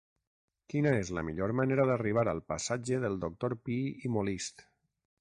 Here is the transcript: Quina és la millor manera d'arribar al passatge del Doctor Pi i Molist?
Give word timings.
Quina 0.73 0.93
és 1.01 1.11
la 1.17 1.23
millor 1.27 1.53
manera 1.59 1.87
d'arribar 1.91 2.25
al 2.33 2.43
passatge 2.55 3.01
del 3.07 3.23
Doctor 3.27 3.59
Pi 3.67 3.81
i 4.09 4.17
Molist? 4.19 4.69